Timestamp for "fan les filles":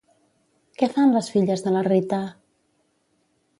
0.95-1.63